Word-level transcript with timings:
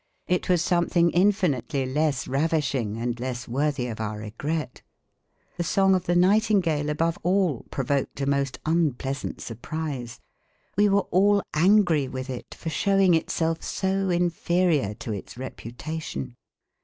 It 0.25 0.49
was 0.49 0.63
something 0.63 1.11
infinitely 1.11 1.85
less 1.85 2.27
ravishing 2.27 2.97
and 2.97 3.19
less 3.19 3.47
worthy 3.47 3.85
of 3.85 3.99
our 3.99 4.17
regret. 4.17 4.81
The 5.57 5.63
song 5.63 5.93
of 5.93 6.05
the 6.07 6.15
nightingale 6.15 6.89
above 6.89 7.19
all 7.21 7.67
provoked 7.69 8.19
a 8.19 8.25
most 8.25 8.57
unpleasant 8.65 9.41
surprise. 9.41 10.19
We 10.75 10.89
were 10.89 11.05
all 11.11 11.43
angry 11.53 12.07
with 12.07 12.31
it 12.31 12.55
for 12.55 12.71
showing 12.71 13.13
itself 13.13 13.61
so 13.61 14.09
inferior 14.09 14.95
to 14.95 15.13
its 15.13 15.37
reputation. 15.37 16.33